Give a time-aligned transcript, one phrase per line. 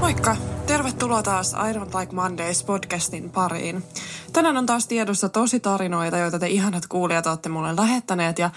[0.00, 0.36] Moikka!
[0.66, 3.84] Tervetuloa taas I Don't Like Mondays podcastin pariin.
[4.32, 8.50] Tänään on taas tiedossa tosi tarinoita, joita te ihanat kuulijat olette mulle lähettäneet ja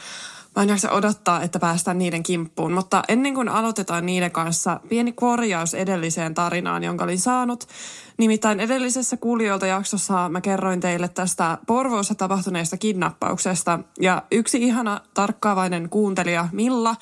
[0.62, 5.74] En jaksa odottaa, että päästään niiden kimppuun, mutta ennen kuin aloitetaan niiden kanssa, pieni korjaus
[5.74, 7.68] edelliseen tarinaan, jonka olin saanut.
[8.18, 13.80] Nimittäin edellisessä kuulijoilta jaksossa mä kerroin teille tästä Porvoossa tapahtuneesta kidnappauksesta.
[14.00, 16.96] Ja yksi ihana tarkkaavainen kuuntelija, Milla,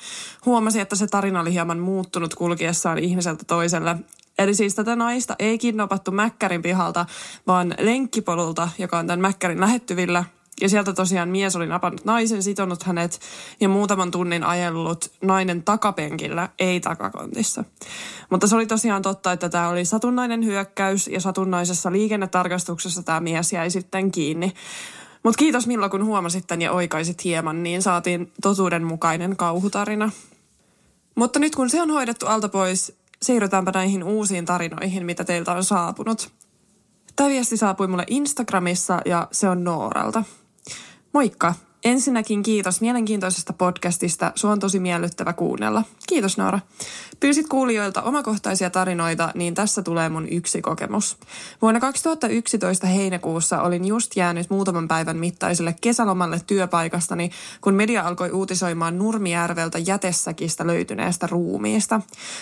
[0.46, 3.96] huomasi, että se tarina oli hieman muuttunut kulkiessaan ihmiseltä toiselle.
[4.38, 7.06] Eli siis tätä naista ei kidnappattu Mäkkärin pihalta,
[7.46, 10.24] vaan lenkkipolulta, joka on tämän Mäkkärin lähettyvillä–
[10.60, 13.20] ja sieltä tosiaan mies oli napannut naisen, sitonut hänet
[13.60, 17.64] ja muutaman tunnin ajellut nainen takapenkillä, ei takakontissa.
[18.30, 23.52] Mutta se oli tosiaan totta, että tämä oli satunnainen hyökkäys ja satunnaisessa liikennetarkastuksessa tämä mies
[23.52, 24.52] jäi sitten kiinni.
[25.22, 30.10] Mutta kiitos Milla, kun huomasit tämän ja oikaisit hieman, niin saatiin totuudenmukainen kauhutarina.
[31.14, 35.64] Mutta nyt kun se on hoidettu alta pois, siirrytäänpä näihin uusiin tarinoihin, mitä teiltä on
[35.64, 36.32] saapunut.
[37.16, 40.24] Tämä viesti saapui mulle Instagramissa ja se on Nooralta.
[41.16, 41.54] Moikka!
[41.86, 44.32] Ensinnäkin kiitos mielenkiintoisesta podcastista.
[44.34, 45.82] Sua on tosi miellyttävä kuunnella.
[46.08, 46.58] Kiitos Noora.
[47.20, 51.16] Pyysit kuulijoilta omakohtaisia tarinoita, niin tässä tulee mun yksi kokemus.
[51.62, 58.98] Vuonna 2011 heinäkuussa olin just jäänyt muutaman päivän mittaiselle kesälomalle työpaikastani, kun media alkoi uutisoimaan
[58.98, 62.00] Nurmijärveltä jätessäkistä löytyneestä ruumiista.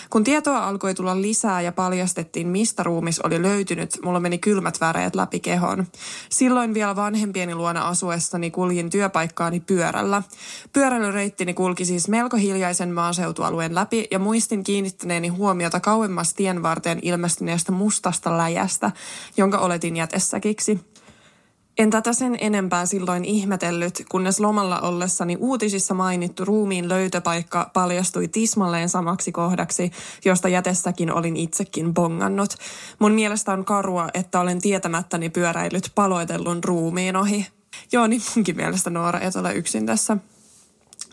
[0.09, 5.15] Kun tietoa alkoi tulla lisää ja paljastettiin, mistä ruumis oli löytynyt, mulla meni kylmät väreet
[5.15, 5.87] läpi kehon.
[6.29, 8.89] Silloin vielä vanhempieni luona asuessani kuljin
[9.35, 10.23] työpaikkaani pyörällä.
[10.73, 17.71] Pyöräilyreittini kulki siis melko hiljaisen maaseutualueen läpi ja muistin kiinnittäneeni huomiota kauemmas tien varteen ilmestyneestä
[17.71, 18.91] mustasta läjästä,
[19.37, 20.79] jonka oletin jätessäkiksi.
[21.77, 28.89] En tätä sen enempää silloin ihmetellyt, kunnes lomalla ollessani uutisissa mainittu ruumiin löytöpaikka paljastui tismalleen
[28.89, 29.91] samaksi kohdaksi,
[30.25, 32.55] josta jätessäkin olin itsekin bongannut.
[32.99, 37.45] Mun mielestä on karua, että olen tietämättäni pyöräillyt paloitellun ruumiin ohi.
[37.91, 40.17] Joo, niin munkin mielestä Noora, et ole yksin tässä.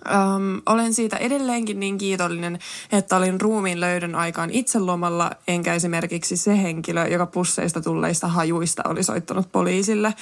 [0.09, 2.59] Um, olen siitä edelleenkin niin kiitollinen,
[2.93, 8.83] että olin ruumiin löydön aikaan itse lomalla, enkä esimerkiksi se henkilö, joka pusseista tulleista hajuista
[8.89, 10.15] oli soittanut poliisille.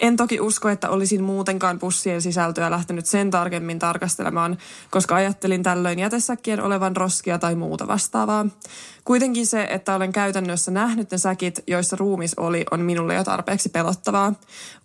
[0.00, 4.58] En toki usko, että olisin muutenkaan pussien sisältöä lähtenyt sen tarkemmin tarkastelemaan,
[4.90, 8.46] koska ajattelin tällöin jätesäkkien olevan roskia tai muuta vastaavaa.
[9.04, 13.68] Kuitenkin se, että olen käytännössä nähnyt ne säkit, joissa ruumis oli, on minulle jo tarpeeksi
[13.68, 14.32] pelottavaa.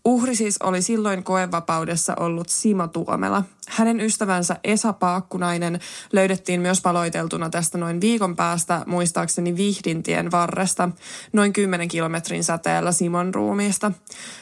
[0.07, 3.43] Uhri siis oli silloin koevapaudessa ollut Simo Tuomela.
[3.67, 5.79] Hänen ystävänsä Esa Paakkunainen
[6.13, 10.89] löydettiin myös paloiteltuna tästä noin viikon päästä, muistaakseni Vihdintien varresta,
[11.33, 13.91] noin 10 kilometrin säteellä Simon ruumiista.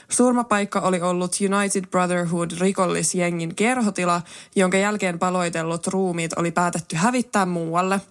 [0.09, 4.21] Surmapaikka oli ollut United Brotherhood rikollisjengin kerhotila,
[4.55, 8.01] jonka jälkeen paloitellut ruumiit oli päätetty hävittää muualle.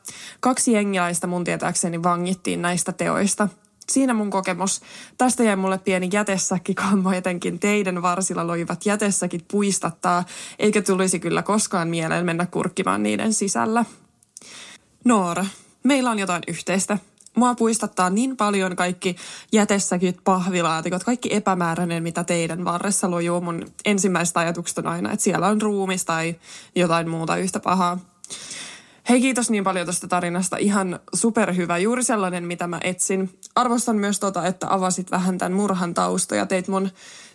[0.40, 3.48] Kaksi jengiläistä mun tietääkseni vangittiin näistä teoista.
[3.88, 4.82] Siinä mun kokemus.
[5.18, 10.24] Tästä jäi mulle pieni jätessäkki, kammo etenkin teidän varsilla loivat jätessäkit puistattaa,
[10.58, 13.84] eikä tulisi kyllä koskaan mieleen mennä kurkkimaan niiden sisällä.
[15.04, 15.46] Noora,
[15.82, 16.98] meillä on jotain yhteistä.
[17.36, 19.16] Mua puistattaa niin paljon kaikki
[19.52, 23.40] jätessäkit, pahvilaatikot, kaikki epämääräinen, mitä teidän varressa lojuu.
[23.40, 26.34] Mun ensimmäistä ajatuksesta on aina, että siellä on ruumis tai
[26.74, 27.98] jotain muuta yhtä pahaa.
[29.08, 30.56] Hei kiitos niin paljon tästä tarinasta.
[30.56, 31.78] Ihan superhyvä.
[31.78, 33.38] Juuri sellainen, mitä mä etsin.
[33.54, 36.90] Arvostan myös tota, että avasit vähän tämän murhan tausta ja teit mun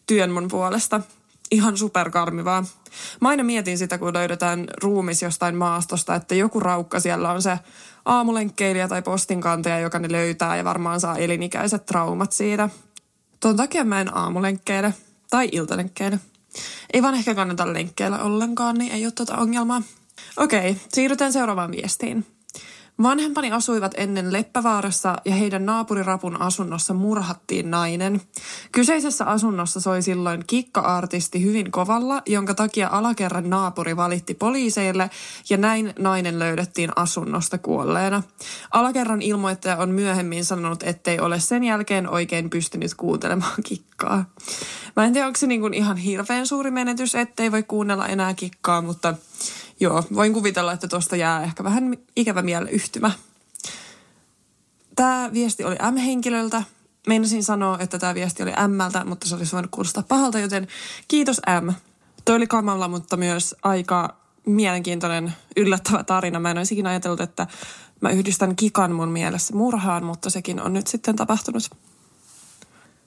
[0.07, 1.01] työn mun puolesta.
[1.51, 2.65] Ihan superkarmivaa.
[3.21, 7.59] Mä aina mietin sitä, kun löydetään ruumis jostain maastosta, että joku raukka siellä on se
[8.05, 12.69] aamulenkkeilijä tai postinkantaja, joka ne löytää ja varmaan saa elinikäiset traumat siitä.
[13.39, 14.93] Tuon takia mä en aamulenkkeile
[15.29, 16.19] tai iltalenkkeile.
[16.93, 19.81] Ei vaan ehkä kannata lenkkeillä ollenkaan, niin ei ole tuota ongelmaa.
[20.37, 22.25] Okei, siirrytään seuraavaan viestiin.
[23.03, 28.21] Vanhempani asuivat ennen Leppävaarassa ja heidän naapurirapun asunnossa murhattiin nainen.
[28.71, 35.09] Kyseisessä asunnossa soi silloin kikka-artisti hyvin kovalla, jonka takia alakerran naapuri valitti poliiseille
[35.49, 38.23] ja näin nainen löydettiin asunnosta kuolleena.
[38.71, 44.25] Alakerran ilmoittaja on myöhemmin sanonut, ettei ole sen jälkeen oikein pystynyt kuuntelemaan kikkaa.
[44.95, 48.81] Mä en tiedä, onko se niin ihan hirveän suuri menetys, ettei voi kuunnella enää kikkaa,
[48.81, 49.13] mutta
[49.79, 53.11] joo, voin kuvitella, että tuosta jää ehkä vähän ikävä mieleyhtymä.
[54.95, 56.63] Tämä viesti oli M-henkilöltä.
[57.07, 60.67] Meinasin sanoa, että tämä viesti oli Mltä, mutta se olisi voinut kuulostaa pahalta, joten
[61.07, 61.69] kiitos M.
[62.25, 64.15] Toi oli kamalla, mutta myös aika
[64.45, 66.39] mielenkiintoinen, yllättävä tarina.
[66.39, 67.47] Mä en olisi ikinä ajatellut, että
[68.01, 71.69] mä yhdistän kikan mun mielessä murhaan, mutta sekin on nyt sitten tapahtunut.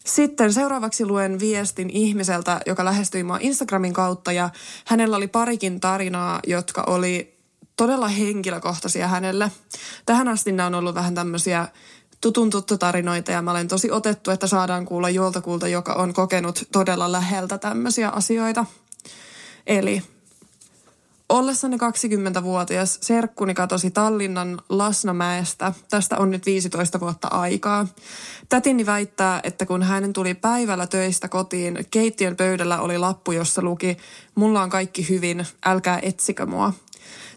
[0.07, 4.51] Sitten seuraavaksi luen viestin ihmiseltä, joka lähestyi mua Instagramin kautta ja
[4.87, 7.39] hänellä oli parikin tarinaa, jotka oli
[7.77, 9.53] todella henkilökohtaisia hänelle.
[10.07, 11.69] Tähän asti nämä on ollut vähän tämmöisiä
[12.21, 16.63] tutun tuttu tarinoita ja mä olen tosi otettu, että saadaan kuulla joltakulta, joka on kokenut
[16.73, 18.67] todella läheltä tämmöisiä asioita.
[19.67, 20.03] Eli
[21.33, 25.73] Ollessani 20-vuotias serkkuni katosi Tallinnan Lasnamäestä.
[25.91, 27.87] Tästä on nyt 15 vuotta aikaa.
[28.49, 33.97] Tätini väittää, että kun hänen tuli päivällä töistä kotiin, keittiön pöydällä oli lappu, jossa luki,
[34.35, 36.73] mulla on kaikki hyvin, älkää etsikö mua.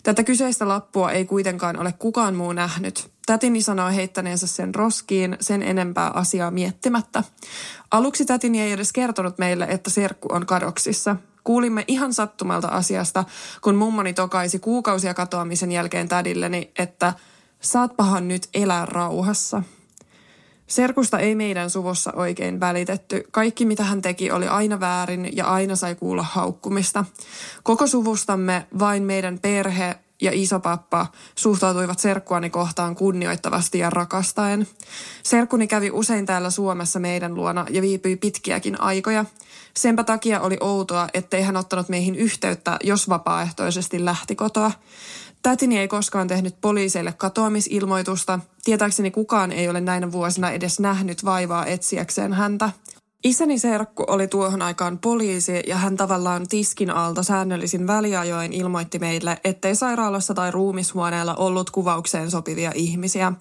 [0.03, 3.11] Tätä kyseistä lappua ei kuitenkaan ole kukaan muu nähnyt.
[3.25, 7.23] Tätini sanoi heittäneensä sen roskiin sen enempää asiaa miettimättä.
[7.91, 11.15] Aluksi tätini ei edes kertonut meille, että serkku on kadoksissa.
[11.45, 13.23] Kuulimme ihan sattumalta asiasta,
[13.61, 17.13] kun mummoni tokaisi kuukausia katoamisen jälkeen tädilleni, että
[17.61, 19.63] saatpahan nyt elää rauhassa.
[20.67, 23.23] Serkusta ei meidän suvossa oikein välitetty.
[23.31, 27.05] Kaikki mitä hän teki oli aina väärin ja aina sai kuulla haukkumista.
[27.63, 34.67] Koko suvustamme vain meidän perhe ja isopappa suhtautuivat serkkuani kohtaan kunnioittavasti ja rakastaen.
[35.23, 39.25] Serkkuni kävi usein täällä Suomessa meidän luona ja viipyi pitkiäkin aikoja.
[39.79, 44.71] Senpä takia oli outoa, ettei hän ottanut meihin yhteyttä, jos vapaaehtoisesti lähti kotoa.
[45.41, 48.39] Tätini ei koskaan tehnyt poliiseille katoamisilmoitusta.
[48.63, 52.69] Tietääkseni kukaan ei ole näinä vuosina edes nähnyt vaivaa etsiäkseen häntä.
[53.25, 59.37] Isäni serkku oli tuohon aikaan poliisi ja hän tavallaan tiskin alta säännöllisin väliajoin ilmoitti meille,
[59.43, 63.33] ettei sairaalassa tai ruumishuoneella ollut kuvaukseen sopivia ihmisiä.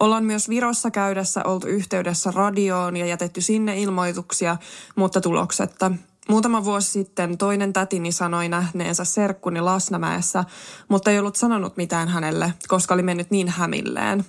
[0.00, 4.56] Ollaan myös Virossa käydessä oltu yhteydessä radioon ja jätetty sinne ilmoituksia,
[4.96, 5.92] mutta tuloksetta.
[6.28, 10.44] Muutama vuosi sitten toinen tätini sanoi nähneensä serkkuni Lasnamäessä,
[10.88, 14.24] mutta ei ollut sanonut mitään hänelle, koska oli mennyt niin hämilleen.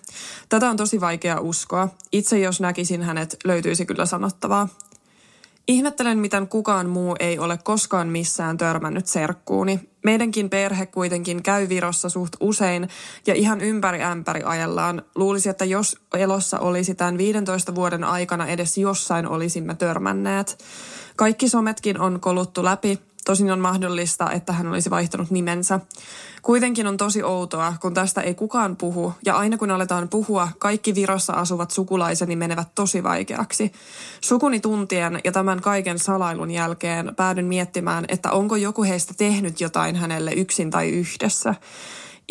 [0.50, 1.90] Tätä on tosi vaikea uskoa.
[2.12, 4.68] Itse jos näkisin hänet, löytyisi kyllä sanottavaa.
[5.68, 9.80] Ihmettelen, miten kukaan muu ei ole koskaan missään törmännyt serkkuuni.
[10.04, 12.90] Meidänkin perhe kuitenkin käy Virossa suht usein
[13.28, 15.02] ja ihan ympäri ämpäri ajellaan.
[15.16, 20.58] Luulisi, että jos elossa olisi tämän 15 vuoden aikana edes jossain olisimme törmänneet.
[21.16, 25.80] Kaikki sometkin on koluttu läpi Tosin on mahdollista, että hän olisi vaihtanut nimensä.
[26.42, 30.96] Kuitenkin on tosi outoa, kun tästä ei kukaan puhu, ja aina kun aletaan puhua, kaikki
[30.96, 33.72] Virossa asuvat sukulaiseni menevät tosi vaikeaksi.
[34.22, 39.96] Sukuni tuntien ja tämän kaiken salailun jälkeen päädyn miettimään, että onko joku heistä tehnyt jotain
[39.96, 41.56] hänelle yksin tai yhdessä.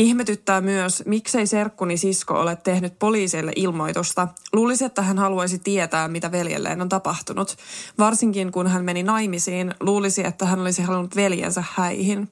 [0.02, 4.28] Ihmetyttää myös, miksei serkkuni sisko ole tehnyt poliisille ilmoitusta.
[4.52, 7.56] Luulisi, että hän haluaisi tietää, mitä veljelleen on tapahtunut.
[7.98, 12.30] Varsinkin kun hän meni naimisiin, luulisi, että hän olisi halunnut veljensä häihin.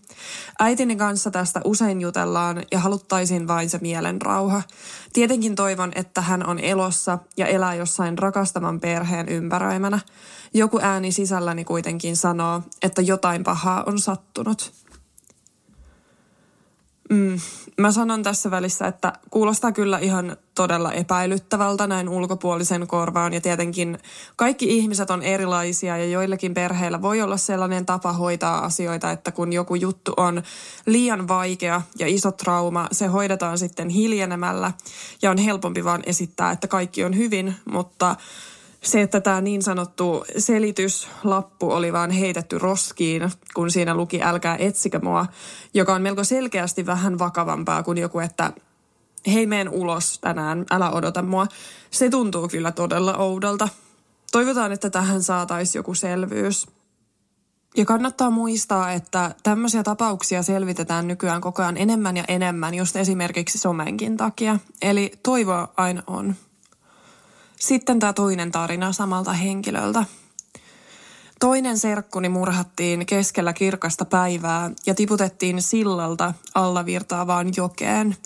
[0.61, 4.63] Äitini kanssa tästä usein jutellaan ja haluttaisiin vain se mielen rauha.
[5.13, 9.99] Tietenkin toivon, että hän on elossa ja elää jossain rakastavan perheen ympäröimänä.
[10.55, 14.80] Joku ääni sisälläni kuitenkin sanoo, että jotain pahaa on sattunut.
[17.11, 17.39] Mm,
[17.79, 23.33] mä sanon tässä välissä, että kuulostaa kyllä ihan todella epäilyttävältä näin ulkopuolisen korvaan.
[23.33, 23.99] Ja tietenkin
[24.37, 29.53] kaikki ihmiset on erilaisia ja joillakin perheillä voi olla sellainen tapa hoitaa asioita, että kun
[29.53, 30.43] joku juttu on
[30.87, 34.73] liian vaikea ja iso trauma, se hoidetaan sitten hiljenemällä.
[35.23, 38.17] Ja on helpompi vaan esittää, että kaikki on hyvin, mutta
[38.83, 45.01] se, että tämä niin sanottu selityslappu oli vaan heitetty roskiin, kun siinä luki älkää etsikö
[45.03, 45.27] mua,
[45.75, 48.53] joka on melko selkeästi vähän vakavampaa kuin joku, että
[49.27, 51.47] hei meen ulos tänään, älä odota mua.
[51.91, 53.69] Se tuntuu kyllä todella oudolta.
[54.33, 56.67] Toivotaan, että tähän saataisiin joku selvyys.
[57.77, 63.59] Ja kannattaa muistaa, että tämmöisiä tapauksia selvitetään nykyään koko ajan enemmän ja enemmän just esimerkiksi
[63.59, 64.59] somenkin takia.
[64.83, 66.35] Eli toivoa aina on.
[67.61, 70.05] Sitten tämä toinen tarina samalta henkilöltä.
[71.41, 78.17] Toinen serkkuni murhattiin keskellä kirkasta päivää ja tiputettiin sillalta allavirtaavaan jokeen.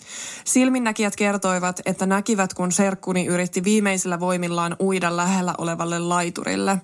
[0.45, 6.77] Silminnäkijät kertoivat, että näkivät, kun serkkuni yritti viimeisillä voimillaan uida lähellä olevalle laiturille.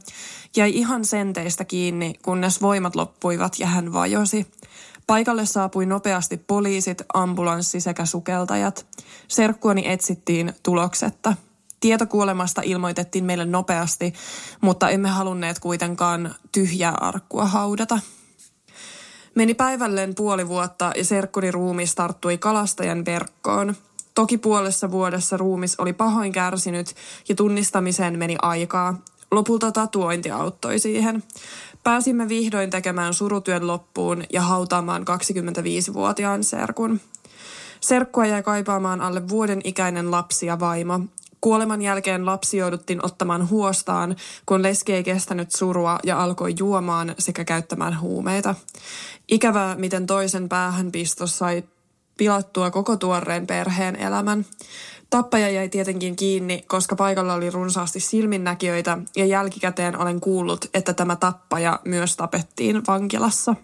[0.56, 4.48] Jäi ihan senteistä kiinni, kunnes voimat loppuivat ja hän vajosi.
[5.08, 8.86] Paikalle saapui nopeasti poliisit, ambulanssi sekä sukeltajat.
[9.28, 11.36] Serkkuani etsittiin tuloksetta.
[11.82, 14.14] Tieto kuolemasta ilmoitettiin meille nopeasti,
[14.62, 18.00] mutta emme halunneet kuitenkaan tyhjää arkkua haudata.
[19.36, 23.76] Meni päivälleen puoli vuotta ja serkkuni ruumis tarttui kalastajan verkkoon.
[24.14, 26.96] Toki puolessa vuodessa ruumis oli pahoin kärsinyt
[27.30, 29.02] ja tunnistamiseen meni aikaa.
[29.32, 31.24] Lopulta tatuointi auttoi siihen.
[31.84, 37.02] Pääsimme vihdoin tekemään surutyön loppuun ja hautaamaan 25-vuotiaan serkun.
[37.82, 41.00] Serkkua jäi kaipaamaan alle vuoden ikäinen lapsi ja vaimo.
[41.42, 47.44] Kuoleman jälkeen lapsi jouduttiin ottamaan huostaan, kun leski ei kestänyt surua ja alkoi juomaan sekä
[47.46, 48.56] käyttämään huumeita.
[49.28, 51.64] Ikävää, miten toisen päähänpistos sai
[52.18, 54.46] pilattua koko tuoreen perheen elämän.
[55.10, 61.16] Tappaja jäi tietenkin kiinni, koska paikalla oli runsaasti silminnäkijöitä ja jälkikäteen olen kuullut, että tämä
[61.16, 63.56] tappaja myös tapettiin vankilassa.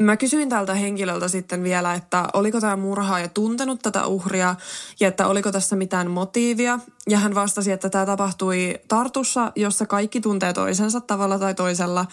[0.00, 4.54] Mä kysyin tältä henkilöltä sitten vielä, että oliko tämä murhaaja tuntenut tätä uhria
[5.00, 6.78] ja että oliko tässä mitään motiivia.
[7.08, 12.06] Ja hän vastasi, että tämä tapahtui Tartussa, jossa kaikki tuntee toisensa tavalla tai toisella.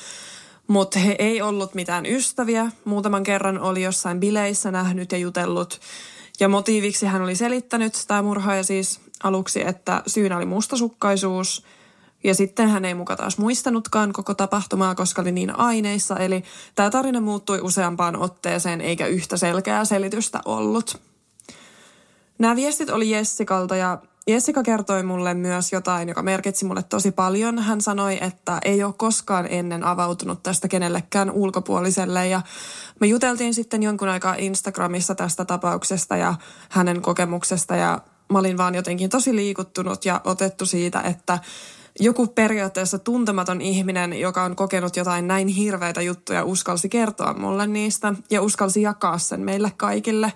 [0.67, 2.71] Mutta he ei ollut mitään ystäviä.
[2.85, 5.79] Muutaman kerran oli jossain bileissä nähnyt ja jutellut.
[6.39, 11.63] Ja motiiviksi hän oli selittänyt, tämä murhaaja siis aluksi, että syynä oli mustasukkaisuus–
[12.23, 16.17] ja sitten hän ei muka taas muistanutkaan koko tapahtumaa, koska oli niin aineissa.
[16.17, 16.43] Eli
[16.75, 21.01] tämä tarina muuttui useampaan otteeseen eikä yhtä selkeää selitystä ollut.
[22.39, 23.97] Nämä viestit oli Jessikalta ja
[24.27, 27.59] Jessica kertoi mulle myös jotain, joka merkitsi mulle tosi paljon.
[27.59, 32.41] Hän sanoi, että ei ole koskaan ennen avautunut tästä kenellekään ulkopuoliselle ja
[32.99, 36.35] me juteltiin sitten jonkun aikaa Instagramissa tästä tapauksesta ja
[36.69, 41.39] hänen kokemuksesta ja mä olin vaan jotenkin tosi liikuttunut ja otettu siitä, että
[41.99, 48.13] joku periaatteessa tuntematon ihminen, joka on kokenut jotain näin hirveitä juttuja, uskalsi kertoa mulle niistä
[48.29, 50.33] ja uskalsi jakaa sen meille kaikille.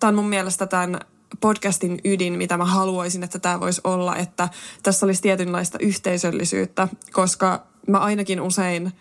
[0.00, 1.00] Tämä on mun mielestä tämän
[1.40, 4.48] podcastin ydin, mitä mä haluaisin, että tämä voisi olla, että
[4.82, 8.92] tässä olisi tietynlaista yhteisöllisyyttä, koska mä ainakin usein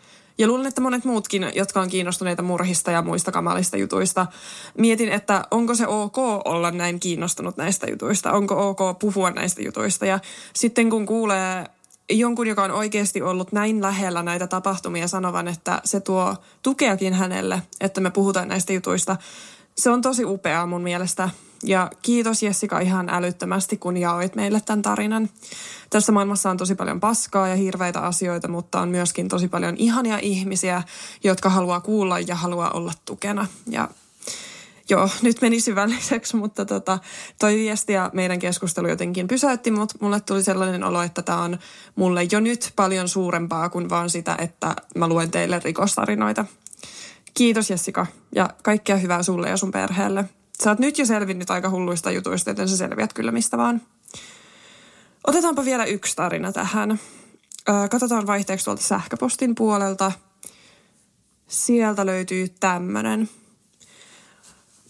[0.42, 4.28] ja luulen, että monet muutkin, jotka on kiinnostuneita murhista ja muista kamalista jutuista,
[4.78, 10.06] mietin, että onko se ok olla näin kiinnostunut näistä jutuista, onko ok puhua näistä jutuista.
[10.06, 10.20] Ja
[10.54, 11.66] sitten kun kuulee
[12.10, 17.62] jonkun, joka on oikeasti ollut näin lähellä näitä tapahtumia sanovan, että se tuo tukeakin hänelle,
[17.82, 19.18] että me puhutaan näistä jutuista.
[19.82, 21.30] Se on tosi upeaa mun mielestä.
[21.64, 25.30] Ja kiitos Jessica ihan älyttömästi, kun jaoit meille tämän tarinan.
[25.90, 30.20] Tässä maailmassa on tosi paljon paskaa ja hirveitä asioita, mutta on myöskin tosi paljon ihania
[30.22, 30.84] ihmisiä,
[31.24, 33.48] jotka haluaa kuulla ja haluaa olla tukena.
[33.68, 33.88] Ja
[34.90, 37.00] joo, nyt meni syvälliseksi, mutta tota,
[37.40, 41.60] toi viesti ja meidän keskustelu jotenkin pysäytti, mutta mulle tuli sellainen olo, että tämä on
[41.96, 46.46] mulle jo nyt paljon suurempaa kuin vaan sitä, että mä luen teille rikostarinoita.
[47.34, 50.26] Kiitos Jessica ja kaikkea hyvää sulle ja sun perheelle.
[50.64, 53.82] Sä oot nyt jo selvinnyt aika hulluista jutuista, joten sä selviät kyllä mistä vaan.
[55.28, 57.00] Otetaanpa vielä yksi tarina tähän.
[57.92, 60.12] Katsotaan vaihteeksi tuolta sähköpostin puolelta.
[61.48, 63.30] Sieltä löytyy tämmönen.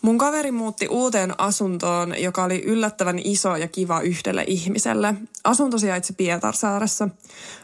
[0.02, 5.16] Mun kaveri muutti uuteen asuntoon, joka oli yllättävän iso ja kiva yhdelle ihmiselle.
[5.44, 7.10] Asunto sijaitsi Pietarsaaressa.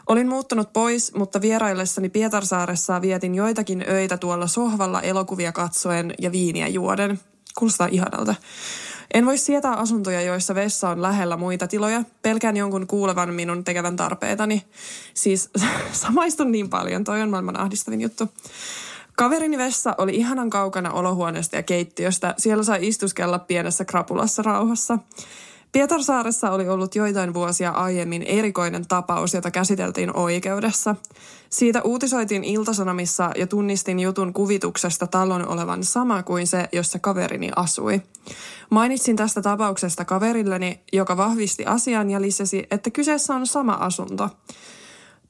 [0.06, 6.68] Olin muuttanut pois, mutta vieraillessani Pietarsaaressa vietin joitakin öitä tuolla sohvalla elokuvia katsoen ja viiniä
[6.68, 7.20] juoden.
[7.58, 8.34] Kuulostaa ihanalta.
[9.14, 12.02] En voi sietää asuntoja, joissa vessa on lähellä muita tiloja.
[12.22, 14.64] Pelkään jonkun kuulevan minun tekevän tarpeitani.
[15.14, 15.50] Siis
[15.92, 18.28] samaistun niin paljon, toi on maailman ahdistavin juttu.
[19.18, 22.34] Kaverini vessa oli ihanan kaukana olohuoneesta ja keittiöstä.
[22.38, 24.98] Siellä sai istuskella pienessä krapulassa rauhassa.
[25.72, 30.96] Pietarsaaressa oli ollut joitain vuosia aiemmin erikoinen tapaus, jota käsiteltiin oikeudessa.
[31.50, 38.02] Siitä uutisoitiin iltasanomissa ja tunnistin jutun kuvituksesta talon olevan sama kuin se, jossa kaverini asui.
[38.70, 44.28] Mainitsin tästä tapauksesta kaverilleni, joka vahvisti asian ja lisäsi, että kyseessä on sama asunto.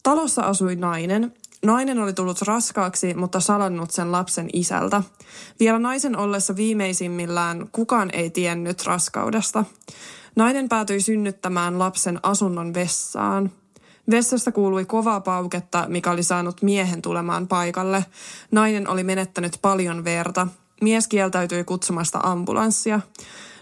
[0.02, 1.33] Talossa asui nainen,
[1.67, 5.03] Nainen oli tullut raskaaksi, mutta salannut sen lapsen isältä.
[5.61, 9.65] Vielä naisen ollessa viimeisimmillään kukaan ei tiennyt raskaudesta.
[10.37, 13.50] Nainen päätyi synnyttämään lapsen asunnon vessaan.
[14.11, 18.05] Vessasta kuului kovaa pauketta, mikä oli saanut miehen tulemaan paikalle.
[18.50, 20.47] Nainen oli menettänyt paljon verta.
[20.81, 23.00] Mies kieltäytyi kutsumasta ambulanssia.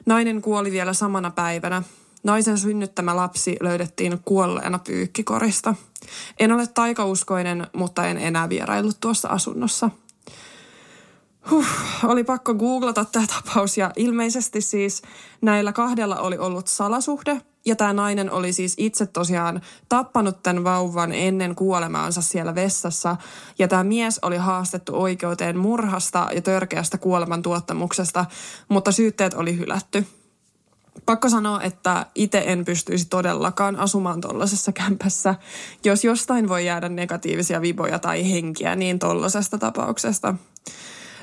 [0.06, 1.82] Nainen kuoli vielä samana päivänä.
[2.26, 5.74] Naisen synnyttämä lapsi löydettiin kuolleena pyykkikorista.
[6.38, 9.90] En ole taikauskoinen, mutta en enää vieraillut tuossa asunnossa.
[11.50, 11.66] Huh,
[12.04, 15.02] oli pakko googlata tämä tapaus ja ilmeisesti siis
[15.40, 21.12] näillä kahdella oli ollut salasuhde ja tämä nainen oli siis itse tosiaan tappanut tämän vauvan
[21.12, 23.16] ennen kuolemaansa siellä vessassa
[23.58, 28.24] ja tämä mies oli haastettu oikeuteen murhasta ja törkeästä kuoleman tuottamuksesta,
[28.68, 30.06] mutta syytteet oli hylätty
[31.06, 35.34] pakko sanoa, että itse en pystyisi todellakaan asumaan tuollaisessa kämpässä.
[35.84, 40.34] Jos jostain voi jäädä negatiivisia viboja tai henkiä, niin tuollaisesta tapauksesta.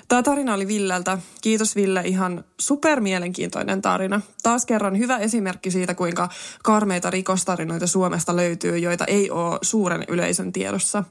[0.08, 1.18] Tämä tarina oli Villeltä.
[1.42, 4.22] Kiitos Ville, ihan super mielenkiintoinen tarina.
[4.44, 6.30] Taas kerran hyvä esimerkki siitä, kuinka
[6.63, 11.04] karmeita rikostarinoita Suomesta löytyy, joita ei ole suuren yleisön tiedossa.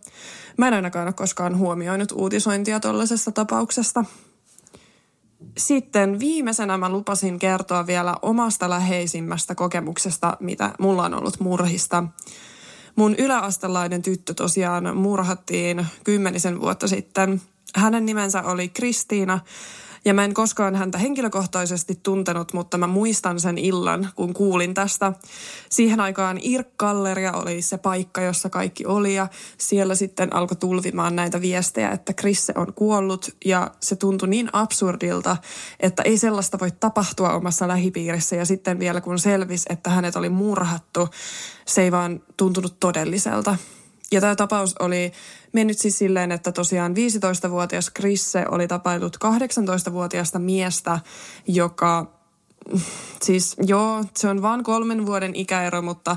[0.57, 4.05] Mä en ainakaan ole koskaan huomioinut uutisointia tuollaisesta tapauksesta.
[5.59, 12.05] Sitten viimeisenä mä lupasin kertoa vielä omasta läheisimmästä kokemuksesta, mitä mulla on ollut murhista.
[12.97, 17.43] Mun yläastelainen tyttö tosiaan murhattiin kymmenisen vuotta sitten.
[17.77, 19.41] Hänen nimensä oli Kristiina
[20.05, 25.13] ja mä en koskaan häntä henkilökohtaisesti tuntenut, mutta mä muistan sen illan, kun kuulin tästä.
[25.71, 29.29] Siihen aikaan Irk-galleria oli se paikka, jossa kaikki oli ja
[29.59, 35.37] siellä sitten alkoi tulvimaan näitä viestejä, että Krisse on kuollut ja se tuntui niin absurdilta,
[35.81, 40.29] että ei sellaista voi tapahtua omassa lähipiirissä ja sitten vielä kun selvisi, että hänet oli
[40.29, 41.09] murhattu,
[41.67, 43.57] se ei vaan tuntunut todelliselta.
[44.13, 45.13] Ja tämä tapaus oli
[45.53, 46.95] mennyt siis silleen, että tosiaan
[47.47, 50.99] 15-vuotias Krisse oli tapailut 18-vuotiaasta miestä,
[51.47, 52.07] joka
[53.23, 56.17] siis joo, se on vain kolmen vuoden ikäero, mutta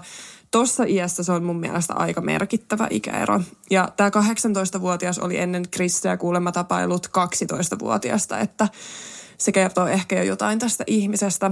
[0.52, 3.42] tuossa iässä se on mun mielestä aika merkittävä ikäero.
[3.70, 8.68] Ja tämä 18-vuotias oli ennen Krisseä kuulemma tapailut 12-vuotiaasta, että
[9.38, 11.52] se kertoo ehkä jo jotain tästä ihmisestä.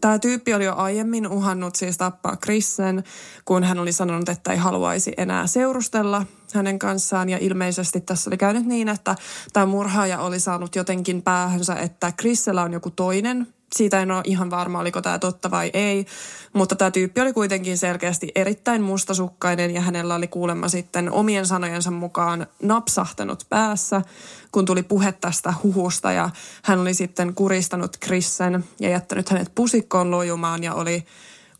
[0.00, 3.04] Tämä tyyppi oli jo aiemmin uhannut siis tappaa Krissen,
[3.44, 7.28] kun hän oli sanonut, että ei haluaisi enää seurustella hänen kanssaan.
[7.28, 9.16] Ja ilmeisesti tässä oli käynyt niin, että
[9.52, 14.50] tämä murhaaja oli saanut jotenkin päähänsä, että Krissellä on joku toinen siitä en ole ihan
[14.50, 16.06] varma, oliko tämä totta vai ei,
[16.52, 21.90] mutta tämä tyyppi oli kuitenkin selkeästi erittäin mustasukkainen ja hänellä oli kuulemma sitten omien sanojensa
[21.90, 24.02] mukaan napsahtanut päässä,
[24.52, 26.30] kun tuli puhe tästä huhusta ja
[26.62, 31.06] hän oli sitten kuristanut Krissen ja jättänyt hänet pusikkoon lojumaan ja oli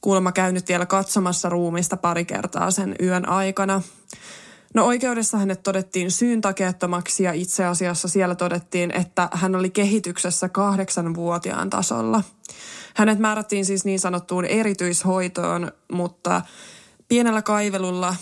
[0.01, 3.83] kuulemma käynyt vielä katsomassa ruumista pari kertaa sen yön aikana.
[4.75, 11.71] No oikeudessa hänet todettiin syyntakeettomaksi ja itse asiassa siellä todettiin, että hän oli kehityksessä kahdeksanvuotiaan
[11.71, 12.23] tasolla.
[12.95, 16.43] Hänet määrättiin siis niin sanottuun erityishoitoon, mutta
[17.09, 18.17] pienellä kaivelulla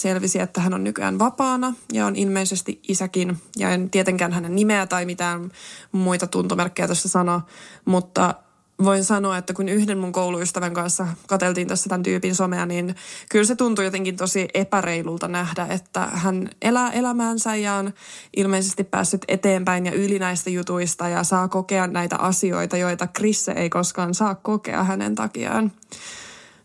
[0.00, 3.36] selvisi, että hän on nykyään vapaana ja on ilmeisesti isäkin.
[3.56, 5.50] Ja en tietenkään hänen nimeä tai mitään
[5.92, 7.42] muita tuntomerkkejä tässä sano,
[7.84, 8.34] mutta
[8.84, 12.94] voin sanoa, että kun yhden mun kouluystävän kanssa kateltiin tässä tämän tyypin somea, niin
[13.30, 17.92] kyllä se tuntui jotenkin tosi epäreilulta nähdä, että hän elää elämäänsä ja on
[18.36, 23.70] ilmeisesti päässyt eteenpäin ja yli näistä jutuista ja saa kokea näitä asioita, joita Krisse ei
[23.70, 25.72] koskaan saa kokea hänen takiaan.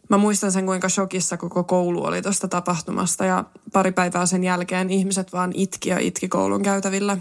[0.09, 3.43] Mä muistan sen, kuinka shokissa koko koulu oli tuosta tapahtumasta ja
[3.73, 7.17] pari päivää sen jälkeen ihmiset vaan itki ja itki koulun käytävillä.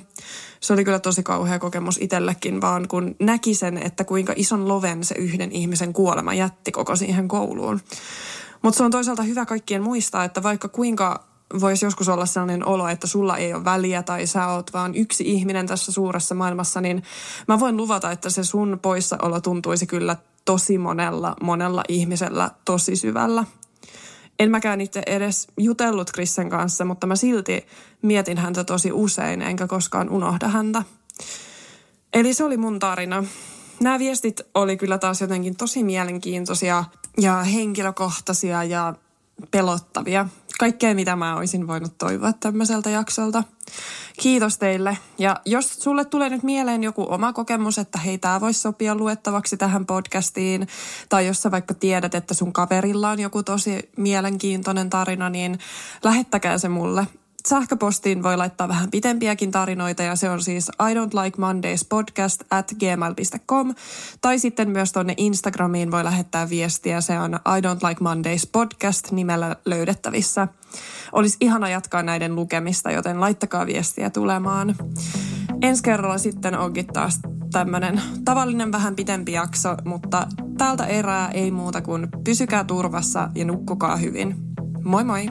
[0.60, 5.04] Se oli kyllä tosi kauhea kokemus itsellekin, vaan kun näki sen, että kuinka ison loven
[5.04, 7.80] se yhden ihmisen kuolema jätti koko siihen kouluun.
[8.62, 11.24] Mutta se on toisaalta hyvä kaikkien muistaa, että vaikka kuinka
[11.60, 15.24] voisi joskus olla sellainen olo, että sulla ei ole väliä tai sä oot vaan yksi
[15.24, 17.02] ihminen tässä suuressa maailmassa, niin
[17.48, 23.44] mä voin luvata, että se sun poissaolo tuntuisi kyllä tosi monella, monella ihmisellä tosi syvällä.
[24.38, 27.66] En mäkään itse edes jutellut Krissen kanssa, mutta mä silti
[28.02, 30.82] mietin häntä tosi usein, enkä koskaan unohda häntä.
[32.12, 33.24] Eli se oli mun tarina.
[33.80, 36.84] Nämä viestit oli kyllä taas jotenkin tosi mielenkiintoisia
[37.20, 38.94] ja henkilökohtaisia ja
[39.50, 40.26] pelottavia.
[40.58, 43.44] Kaikkea, mitä mä olisin voinut toivoa tämmöiseltä jaksolta.
[44.20, 44.98] Kiitos teille.
[45.18, 49.56] Ja jos sulle tulee nyt mieleen joku oma kokemus, että hei, tämä voisi sopia luettavaksi
[49.56, 50.68] tähän podcastiin,
[51.08, 55.58] tai jos sä vaikka tiedät, että sun kaverilla on joku tosi mielenkiintoinen tarina, niin
[56.04, 57.06] lähettäkää se mulle
[57.48, 62.42] sähköpostiin voi laittaa vähän pitempiäkin tarinoita ja se on siis I don't like Mondays podcast
[62.50, 63.74] at gmail.com
[64.20, 67.00] tai sitten myös tuonne Instagramiin voi lähettää viestiä.
[67.00, 70.48] Se on I don't like Mondays podcast nimellä löydettävissä.
[71.12, 74.76] Olisi ihana jatkaa näiden lukemista, joten laittakaa viestiä tulemaan.
[75.62, 77.20] Ensi kerralla sitten onkin taas
[77.52, 80.26] tämmöinen tavallinen vähän pitempi jakso, mutta
[80.58, 84.36] tältä erää ei muuta kuin pysykää turvassa ja nukkukaa hyvin.
[84.84, 85.26] Moi moi!